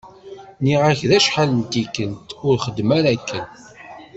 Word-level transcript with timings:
Nniɣ-ak-d 0.59 1.11
acḥal 1.17 1.49
d 1.61 1.65
tikelt, 1.71 2.29
ur 2.47 2.55
xeddem 2.63 2.89
ara 2.97 3.09
akken. 3.15 3.45